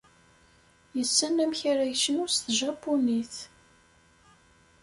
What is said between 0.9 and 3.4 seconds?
Yessen amek ara yecnu s tjapunit.